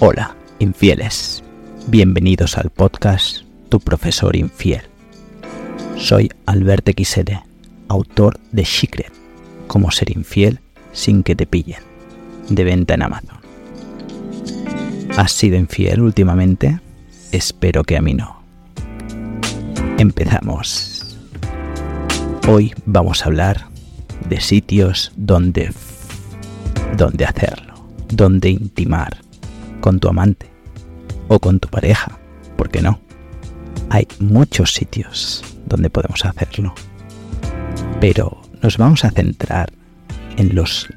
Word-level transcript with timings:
Hola, 0.00 0.36
infieles. 0.60 1.42
Bienvenidos 1.88 2.56
al 2.56 2.70
podcast 2.70 3.38
Tu 3.68 3.80
profesor 3.80 4.36
infiel. 4.36 4.82
Soy 5.96 6.30
Albert 6.46 6.88
XL, 6.96 7.32
autor 7.88 8.38
de 8.52 8.64
Secret, 8.64 9.12
Cómo 9.66 9.90
ser 9.90 10.16
infiel 10.16 10.60
sin 10.92 11.24
que 11.24 11.34
te 11.34 11.46
pillen, 11.46 11.82
de 12.48 12.62
venta 12.62 12.94
en 12.94 13.02
Amazon. 13.02 13.38
¿Has 15.16 15.32
sido 15.32 15.56
infiel 15.56 16.00
últimamente? 16.00 16.78
Espero 17.32 17.82
que 17.82 17.96
a 17.96 18.00
mí 18.00 18.14
no. 18.14 18.40
Empezamos. 19.98 21.18
Hoy 22.46 22.72
vamos 22.86 23.22
a 23.22 23.24
hablar 23.24 23.66
de 24.28 24.40
sitios 24.40 25.10
donde 25.16 25.72
donde 26.96 27.24
hacerlo, 27.24 27.74
donde 28.08 28.50
intimar 28.50 29.27
con 29.80 30.00
tu 30.00 30.08
amante 30.08 30.50
o 31.28 31.38
con 31.38 31.60
tu 31.60 31.68
pareja, 31.68 32.18
¿por 32.56 32.70
qué 32.70 32.82
no? 32.82 33.00
Hay 33.90 34.06
muchos 34.18 34.72
sitios 34.72 35.44
donde 35.66 35.90
podemos 35.90 36.24
hacerlo, 36.24 36.74
pero 38.00 38.40
nos 38.62 38.76
vamos 38.76 39.04
a 39.04 39.10
centrar 39.10 39.72
en 40.36 40.54
los 40.54 40.88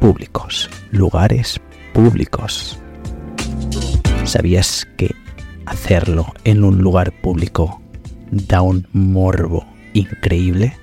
públicos, 0.00 0.68
lugares 0.90 1.60
públicos. 1.92 2.78
¿Sabías 4.24 4.86
que 4.96 5.14
hacerlo 5.66 6.32
en 6.44 6.64
un 6.64 6.78
lugar 6.78 7.12
público 7.20 7.80
da 8.30 8.62
un 8.62 8.86
morbo 8.92 9.66
increíble? 9.92 10.76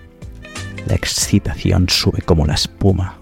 La 0.85 0.95
excitación 0.95 1.89
sube 1.89 2.21
como 2.21 2.45
la 2.45 2.53
espuma. 2.53 3.17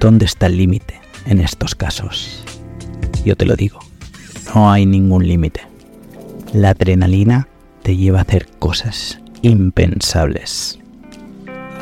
¿Dónde 0.00 0.26
está 0.26 0.46
el 0.46 0.56
límite 0.56 1.00
en 1.26 1.40
estos 1.40 1.74
casos? 1.74 2.44
Yo 3.24 3.36
te 3.36 3.44
lo 3.44 3.56
digo, 3.56 3.78
no 4.54 4.70
hay 4.70 4.86
ningún 4.86 5.26
límite. 5.26 5.62
La 6.52 6.70
adrenalina 6.70 7.48
te 7.82 7.96
lleva 7.96 8.18
a 8.18 8.22
hacer 8.22 8.48
cosas 8.58 9.20
impensables. 9.42 10.78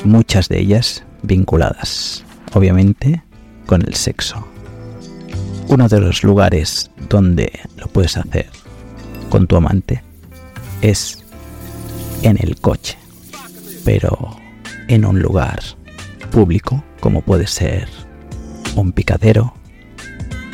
Muchas 0.05 0.48
de 0.48 0.61
ellas 0.61 1.05
vinculadas, 1.23 2.25
obviamente, 2.53 3.23
con 3.67 3.83
el 3.83 3.95
sexo. 3.95 4.47
Uno 5.69 5.89
de 5.89 6.00
los 6.00 6.25
lugares 6.25 6.91
donde 7.09 7.53
lo 7.77 7.87
puedes 7.89 8.17
hacer 8.17 8.48
con 9.28 9.47
tu 9.47 9.56
amante 9.56 10.03
es 10.83 11.25
en 12.22 12.37
el 12.41 12.61
coche, 12.61 12.98
pero 13.84 14.37
en 14.89 15.05
un 15.05 15.20
lugar 15.20 15.61
público 16.31 16.83
como 17.00 17.22
puede 17.22 17.47
ser 17.47 17.89
un 18.77 18.93
picadero, 18.93 19.55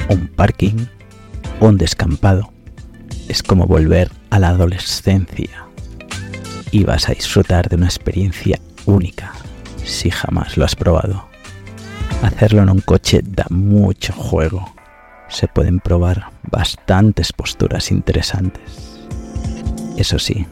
un 0.09 0.29
parking, 0.29 0.87
un 1.61 1.79
descampado. 1.79 2.53
Es 3.29 3.43
como 3.43 3.67
volver 3.67 4.11
a 4.31 4.39
la 4.39 4.49
adolescencia 4.49 5.67
y 6.71 6.85
vas 6.85 7.09
a 7.09 7.13
disfrutar 7.13 7.69
de 7.69 7.77
una 7.77 7.87
experiencia 7.87 8.61
única 8.85 9.33
si 9.85 10.11
jamás 10.11 10.57
lo 10.57 10.65
has 10.65 10.77
probado. 10.77 11.27
Hacerlo 12.23 12.63
en 12.63 12.71
un 12.71 12.81
coche 12.81 13.21
da 13.25 13.47
mucho 13.51 14.13
juego. 14.13 14.75
Se 15.29 15.49
pueden 15.49 15.81
probar 15.81 16.31
bastantes 16.51 17.33
posturas 17.33 17.91
interesantes. 17.91 19.01
Eso 19.97 20.19
sí, 20.19 20.47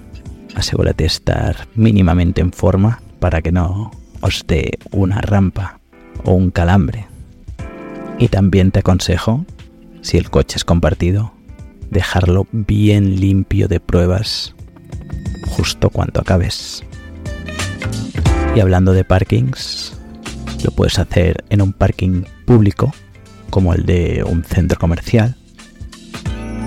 asegúrate 0.55 1.05
de 1.05 1.09
estar 1.09 1.69
mínimamente 1.75 2.41
en 2.41 2.53
forma 2.53 3.01
para 3.21 3.41
que 3.41 3.53
no 3.53 3.91
os 4.21 4.45
dé 4.47 4.79
una 4.91 5.21
rampa 5.21 5.79
o 6.25 6.33
un 6.33 6.51
calambre. 6.51 7.14
Y 8.19 8.29
también 8.29 8.71
te 8.71 8.81
aconsejo, 8.81 9.45
si 10.01 10.19
el 10.19 10.31
coche 10.31 10.57
es 10.57 10.65
compartido, 10.65 11.33
dejarlo 11.91 12.47
bien 12.53 13.21
limpio 13.21 13.69
de 13.69 13.81
pruebas 13.81 14.55
justo 15.47 15.91
cuando 15.91 16.21
acabes. 16.21 16.85
Y 18.55 18.61
hablando 18.61 18.93
de 18.93 19.05
parkings, 19.05 19.99
lo 20.63 20.71
puedes 20.71 20.99
hacer 20.99 21.45
en 21.51 21.61
un 21.61 21.73
parking 21.73 22.25
público, 22.47 22.93
como 23.51 23.75
el 23.75 23.85
de 23.85 24.25
un 24.25 24.45
centro 24.45 24.79
comercial, 24.79 25.37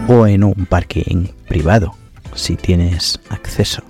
o 0.07 0.27
en 0.27 0.43
un 0.43 0.65
parking 0.69 1.27
privado, 1.47 1.95
si 2.33 2.55
tienes 2.55 3.19
acceso. 3.29 3.83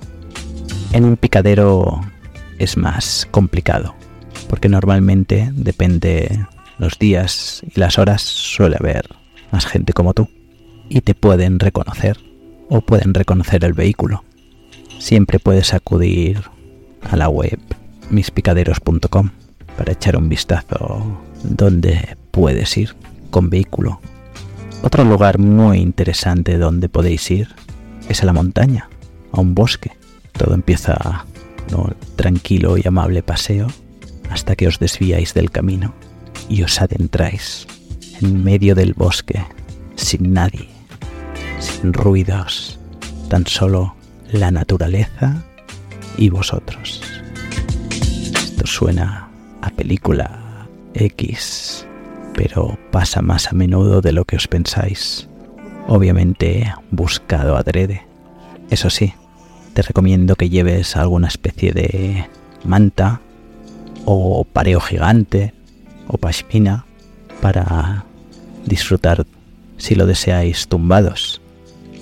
En 0.93 1.05
un 1.05 1.17
picadero 1.17 2.01
es 2.59 2.77
más 2.77 3.27
complicado, 3.31 3.95
porque 4.49 4.69
normalmente 4.69 5.49
depende 5.53 6.45
los 6.77 6.99
días 6.99 7.61
y 7.63 7.79
las 7.79 7.97
horas 7.97 8.21
suele 8.21 8.77
haber 8.79 9.09
más 9.51 9.65
gente 9.65 9.93
como 9.93 10.13
tú 10.13 10.29
y 10.89 11.01
te 11.01 11.15
pueden 11.15 11.59
reconocer 11.59 12.17
o 12.69 12.81
pueden 12.81 13.13
reconocer 13.13 13.63
el 13.63 13.73
vehículo. 13.73 14.23
Siempre 14.99 15.39
puedes 15.39 15.73
acudir 15.73 16.43
a 17.09 17.15
la 17.15 17.29
web 17.29 17.59
mispicaderos.com 18.09 19.29
para 19.77 19.91
echar 19.91 20.17
un 20.17 20.29
vistazo 20.29 21.21
donde 21.43 22.17
puedes 22.31 22.75
ir 22.77 22.95
con 23.29 23.49
vehículo. 23.49 23.99
Otro 24.81 25.03
lugar 25.03 25.39
muy 25.39 25.79
interesante 25.79 26.57
donde 26.57 26.89
podéis 26.89 27.29
ir 27.31 27.49
es 28.09 28.21
a 28.23 28.25
la 28.25 28.33
montaña, 28.33 28.89
a 29.31 29.41
un 29.41 29.53
bosque. 29.55 29.91
Todo 30.31 30.53
empieza 30.53 31.25
un 31.73 31.95
tranquilo 32.15 32.77
y 32.77 32.87
amable 32.87 33.23
paseo 33.23 33.67
hasta 34.29 34.55
que 34.55 34.67
os 34.67 34.79
desviáis 34.79 35.33
del 35.33 35.51
camino 35.51 35.93
y 36.49 36.63
os 36.63 36.81
adentráis 36.81 37.67
en 38.21 38.43
medio 38.43 38.75
del 38.75 38.93
bosque, 38.93 39.43
sin 39.95 40.33
nadie, 40.33 40.69
sin 41.59 41.93
ruidos, 41.93 42.79
tan 43.29 43.45
solo 43.45 43.95
la 44.31 44.51
naturaleza 44.51 45.43
y 46.17 46.29
vosotros. 46.29 47.01
Esto 48.33 48.65
suena 48.65 49.29
a 49.61 49.69
película 49.69 50.67
X, 50.93 51.85
pero 52.33 52.77
pasa 52.91 53.21
más 53.21 53.47
a 53.47 53.53
menudo 53.53 54.01
de 54.01 54.11
lo 54.11 54.25
que 54.25 54.35
os 54.35 54.47
pensáis. 54.47 55.27
Obviamente 55.87 56.73
buscado 56.91 57.55
adrede. 57.55 58.05
Eso 58.69 58.89
sí, 58.89 59.13
te 59.73 59.81
recomiendo 59.81 60.35
que 60.35 60.49
lleves 60.49 60.95
alguna 60.95 61.27
especie 61.27 61.71
de 61.71 62.27
manta 62.63 63.21
o 64.05 64.43
pareo 64.43 64.79
gigante 64.79 65.53
o 66.07 66.17
pashmina 66.17 66.85
para 67.41 68.05
disfrutar 68.65 69.25
si 69.77 69.95
lo 69.95 70.05
deseáis 70.05 70.67
tumbados. 70.67 71.41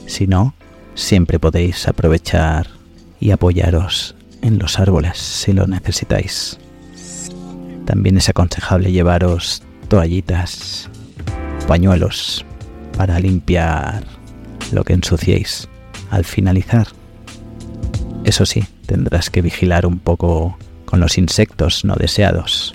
Si 0.08 0.28
no, 0.28 0.54
siempre 0.96 1.40
podéis 1.40 1.88
aprovechar 1.88 2.68
y 3.20 3.32
apoyaros 3.32 4.16
en 4.42 4.60
los 4.60 4.80
árboles 4.80 5.18
si 5.18 5.54
lo 5.54 5.68
necesitáis. 5.68 6.58
También 7.86 8.18
es 8.18 8.30
aconsejable 8.30 8.92
llevaros 8.92 9.62
toallitas, 9.88 10.90
pañuelos 11.68 12.46
para 12.98 13.20
limpiar 13.20 14.04
lo 14.72 14.84
que 14.84 14.94
ensuciéis 14.94 15.68
al 16.10 16.26
finalizar. 16.26 16.88
Eso 18.24 18.46
sí, 18.46 18.64
tendrás 18.88 19.30
que 19.30 19.42
vigilar 19.42 19.86
un 19.86 20.00
poco 20.00 20.58
con 20.86 21.00
los 21.00 21.18
insectos 21.18 21.86
no 21.86 21.96
deseados 21.96 22.75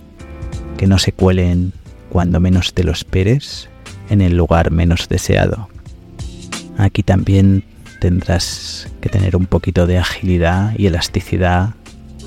que 0.80 0.86
no 0.86 0.96
se 0.96 1.12
cuelen 1.12 1.74
cuando 2.08 2.40
menos 2.40 2.72
te 2.72 2.84
lo 2.84 2.92
esperes 2.92 3.68
en 4.08 4.22
el 4.22 4.34
lugar 4.34 4.70
menos 4.70 5.10
deseado. 5.10 5.68
Aquí 6.78 7.02
también 7.02 7.64
tendrás 8.00 8.88
que 9.02 9.10
tener 9.10 9.36
un 9.36 9.44
poquito 9.44 9.86
de 9.86 9.98
agilidad 9.98 10.72
y 10.78 10.86
elasticidad, 10.86 11.74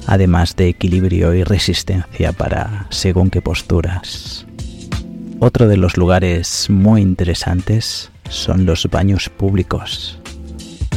además 0.05 0.55
de 0.55 0.69
equilibrio 0.69 1.33
y 1.33 1.43
resistencia 1.43 2.31
para 2.31 2.85
según 2.91 3.31
qué 3.31 3.41
posturas. 3.41 4.45
Otro 5.39 5.67
de 5.67 5.77
los 5.77 5.97
lugares 5.97 6.69
muy 6.69 7.01
interesantes 7.01 8.11
son 8.29 8.67
los 8.67 8.85
baños 8.85 9.29
públicos. 9.29 10.19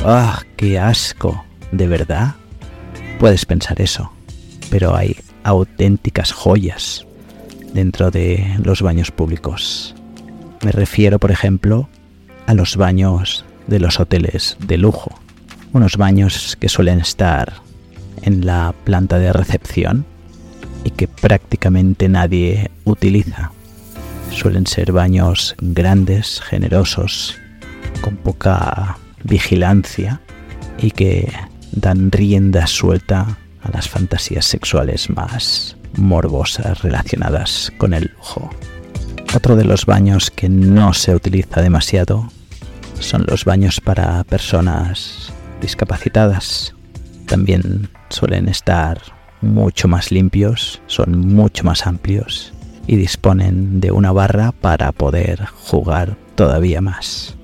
¡Ah, 0.04 0.42
qué 0.58 0.78
asco! 0.78 1.42
¿De 1.72 1.88
verdad? 1.88 2.34
Puedes 3.18 3.46
pensar 3.46 3.80
eso, 3.80 4.12
pero 4.68 4.94
hay 4.94 5.16
auténticas 5.42 6.32
joyas 6.32 7.06
dentro 7.76 8.10
de 8.10 8.56
los 8.64 8.80
baños 8.80 9.10
públicos. 9.10 9.94
Me 10.64 10.72
refiero, 10.72 11.18
por 11.18 11.30
ejemplo, 11.30 11.88
a 12.46 12.54
los 12.54 12.76
baños 12.76 13.44
de 13.66 13.78
los 13.78 14.00
hoteles 14.00 14.56
de 14.66 14.78
lujo. 14.78 15.20
Unos 15.74 15.98
baños 15.98 16.56
que 16.58 16.70
suelen 16.70 17.00
estar 17.00 17.52
en 18.22 18.46
la 18.46 18.74
planta 18.84 19.18
de 19.18 19.30
recepción 19.30 20.06
y 20.84 20.90
que 20.90 21.06
prácticamente 21.06 22.08
nadie 22.08 22.70
utiliza. 22.84 23.52
Suelen 24.30 24.66
ser 24.66 24.92
baños 24.92 25.54
grandes, 25.60 26.40
generosos, 26.40 27.36
con 28.00 28.16
poca 28.16 28.96
vigilancia 29.22 30.22
y 30.78 30.92
que 30.92 31.30
dan 31.72 32.10
rienda 32.10 32.66
suelta 32.66 33.36
a 33.62 33.70
las 33.70 33.86
fantasías 33.86 34.46
sexuales 34.46 35.10
más 35.10 35.76
morbosas 35.96 36.82
relacionadas 36.82 37.72
con 37.78 37.94
el 37.94 38.12
lujo. 38.16 38.50
Otro 39.34 39.56
de 39.56 39.64
los 39.64 39.86
baños 39.86 40.30
que 40.30 40.48
no 40.48 40.94
se 40.94 41.14
utiliza 41.14 41.60
demasiado 41.60 42.30
son 43.00 43.24
los 43.28 43.44
baños 43.44 43.80
para 43.80 44.24
personas 44.24 45.32
discapacitadas. 45.60 46.74
También 47.26 47.88
suelen 48.08 48.48
estar 48.48 49.00
mucho 49.40 49.88
más 49.88 50.10
limpios, 50.10 50.80
son 50.86 51.34
mucho 51.34 51.64
más 51.64 51.86
amplios 51.86 52.52
y 52.86 52.96
disponen 52.96 53.80
de 53.80 53.90
una 53.90 54.12
barra 54.12 54.52
para 54.52 54.92
poder 54.92 55.44
jugar 55.46 56.16
todavía 56.34 56.80
más. 56.80 57.34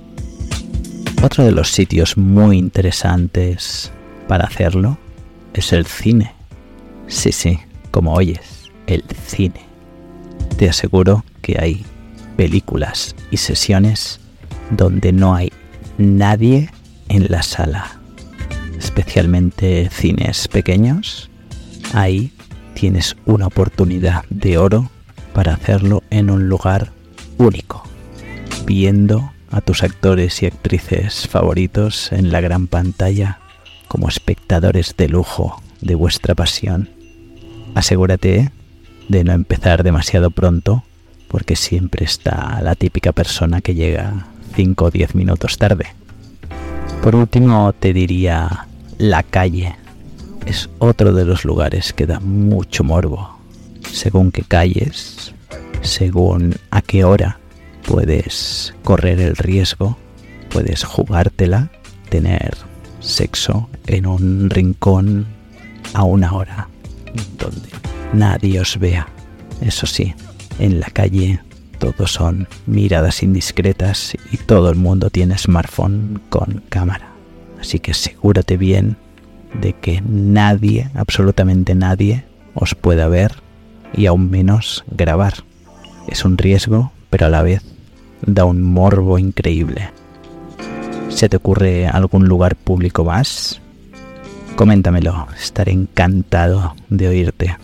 Otro 1.22 1.44
de 1.44 1.52
los 1.52 1.70
sitios 1.70 2.16
muy 2.16 2.58
interesantes 2.58 3.92
para 4.28 4.44
hacerlo 4.44 4.98
es 5.54 5.72
el 5.72 5.86
cine. 5.86 6.34
Sí, 7.06 7.32
sí, 7.32 7.58
como 7.92 8.14
oyes, 8.14 8.70
el 8.88 9.04
cine. 9.24 9.64
Te 10.56 10.68
aseguro 10.68 11.24
que 11.40 11.58
hay 11.60 11.86
películas 12.36 13.14
y 13.30 13.36
sesiones 13.36 14.18
donde 14.70 15.12
no 15.12 15.34
hay 15.34 15.52
nadie 15.98 16.70
en 17.08 17.26
la 17.30 17.42
sala, 17.42 18.00
especialmente 18.76 19.88
cines 19.90 20.48
pequeños. 20.48 21.30
Ahí 21.92 22.32
tienes 22.74 23.16
una 23.26 23.46
oportunidad 23.46 24.24
de 24.30 24.58
oro 24.58 24.90
para 25.34 25.54
hacerlo 25.54 26.02
en 26.10 26.30
un 26.30 26.48
lugar 26.48 26.90
único, 27.38 27.84
viendo 28.66 29.30
a 29.50 29.60
tus 29.60 29.82
actores 29.82 30.42
y 30.42 30.46
actrices 30.46 31.28
favoritos 31.28 32.10
en 32.12 32.32
la 32.32 32.40
gran 32.40 32.66
pantalla 32.66 33.38
como 33.88 34.08
espectadores 34.08 34.94
de 34.96 35.08
lujo 35.08 35.62
de 35.82 35.94
vuestra 35.94 36.34
pasión. 36.34 37.01
Asegúrate 37.74 38.50
de 39.08 39.24
no 39.24 39.32
empezar 39.32 39.82
demasiado 39.82 40.30
pronto 40.30 40.84
porque 41.28 41.56
siempre 41.56 42.04
está 42.04 42.60
la 42.62 42.74
típica 42.74 43.12
persona 43.12 43.62
que 43.62 43.74
llega 43.74 44.26
5 44.54 44.84
o 44.84 44.90
10 44.90 45.14
minutos 45.14 45.56
tarde. 45.56 45.86
Por 47.02 47.16
último 47.16 47.72
te 47.72 47.92
diría 47.92 48.66
la 48.98 49.22
calle. 49.22 49.76
Es 50.44 50.68
otro 50.78 51.14
de 51.14 51.24
los 51.24 51.44
lugares 51.44 51.92
que 51.92 52.06
da 52.06 52.20
mucho 52.20 52.84
morbo 52.84 53.38
según 53.90 54.32
qué 54.32 54.42
calles, 54.42 55.32
según 55.80 56.56
a 56.70 56.82
qué 56.82 57.04
hora 57.04 57.38
puedes 57.86 58.74
correr 58.84 59.20
el 59.20 59.36
riesgo, 59.36 59.96
puedes 60.50 60.84
jugártela, 60.84 61.70
tener 62.08 62.56
sexo 63.00 63.68
en 63.86 64.06
un 64.06 64.50
rincón 64.50 65.26
a 65.94 66.04
una 66.04 66.32
hora 66.32 66.68
donde 67.38 67.68
nadie 68.12 68.60
os 68.60 68.78
vea. 68.78 69.08
Eso 69.60 69.86
sí, 69.86 70.14
en 70.58 70.80
la 70.80 70.90
calle 70.90 71.40
todos 71.78 72.12
son 72.12 72.46
miradas 72.66 73.22
indiscretas 73.22 74.14
y 74.30 74.36
todo 74.36 74.70
el 74.70 74.76
mundo 74.76 75.10
tiene 75.10 75.36
smartphone 75.36 76.20
con 76.28 76.62
cámara. 76.68 77.12
Así 77.60 77.78
que 77.80 77.90
asegúrate 77.90 78.56
bien 78.56 78.96
de 79.60 79.72
que 79.72 80.00
nadie, 80.00 80.90
absolutamente 80.94 81.74
nadie, 81.74 82.24
os 82.54 82.74
pueda 82.74 83.08
ver 83.08 83.32
y 83.94 84.06
aún 84.06 84.30
menos 84.30 84.84
grabar. 84.90 85.34
Es 86.08 86.24
un 86.24 86.38
riesgo, 86.38 86.92
pero 87.10 87.26
a 87.26 87.30
la 87.30 87.42
vez 87.42 87.62
da 88.26 88.44
un 88.44 88.62
morbo 88.62 89.18
increíble. 89.18 89.90
¿Se 91.08 91.28
te 91.28 91.36
ocurre 91.36 91.86
algún 91.86 92.26
lugar 92.26 92.56
público 92.56 93.04
más? 93.04 93.60
Coméntamelo, 94.62 95.26
estaré 95.36 95.72
encantado 95.72 96.76
de 96.88 97.08
oírte. 97.08 97.56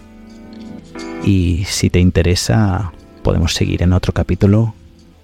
Y 1.24 1.62
si 1.64 1.90
te 1.90 2.00
interesa, 2.00 2.92
podemos 3.22 3.54
seguir 3.54 3.84
en 3.84 3.92
otro 3.92 4.12
capítulo 4.12 4.74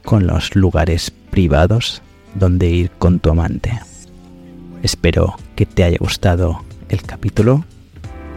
con 0.05 0.25
los 0.25 0.55
lugares 0.55 1.11
privados 1.11 2.00
donde 2.37 2.71
ir 2.71 2.93
con 2.93 3.19
tu 3.19 3.31
amante. 3.31 3.76
Espero 4.85 5.35
que 5.56 5.67
te 5.67 5.82
haya 5.82 5.99
gustado 5.99 6.62
el 6.91 7.03
capítulo 7.03 7.65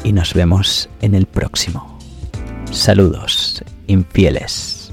y 0.04 0.13
nos 0.13 0.33
vemos 0.33 0.90
en 1.01 1.13
el 1.13 1.28
próximo. 1.28 2.00
Saludos, 2.72 3.63
infieles. 3.86 4.87